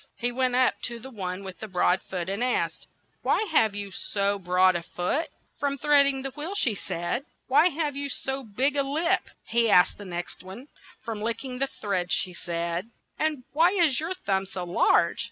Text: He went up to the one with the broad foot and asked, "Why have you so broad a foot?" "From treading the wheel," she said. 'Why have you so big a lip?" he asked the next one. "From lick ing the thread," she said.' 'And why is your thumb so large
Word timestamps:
He 0.17 0.31
went 0.31 0.55
up 0.55 0.73
to 0.85 0.97
the 0.97 1.11
one 1.11 1.43
with 1.43 1.59
the 1.59 1.67
broad 1.67 2.01
foot 2.01 2.27
and 2.27 2.43
asked, 2.43 2.87
"Why 3.21 3.43
have 3.51 3.75
you 3.75 3.91
so 3.91 4.39
broad 4.39 4.75
a 4.75 4.81
foot?" 4.81 5.29
"From 5.59 5.77
treading 5.77 6.23
the 6.23 6.31
wheel," 6.31 6.55
she 6.55 6.73
said. 6.73 7.23
'Why 7.45 7.69
have 7.69 7.95
you 7.95 8.09
so 8.09 8.41
big 8.43 8.75
a 8.75 8.81
lip?" 8.81 9.29
he 9.45 9.69
asked 9.69 9.99
the 9.99 10.05
next 10.05 10.41
one. 10.41 10.69
"From 11.05 11.21
lick 11.21 11.45
ing 11.45 11.59
the 11.59 11.67
thread," 11.67 12.11
she 12.11 12.33
said.' 12.33 12.89
'And 13.19 13.43
why 13.53 13.73
is 13.73 13.99
your 13.99 14.15
thumb 14.15 14.47
so 14.47 14.63
large 14.63 15.19